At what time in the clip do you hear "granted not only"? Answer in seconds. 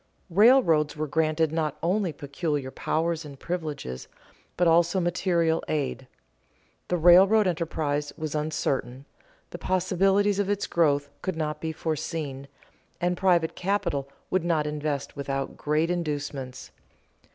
1.05-2.11